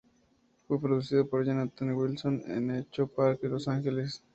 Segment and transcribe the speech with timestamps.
[0.67, 4.23] Fue producido por Jonathan Wilson en Echo Park, Los Ángeles.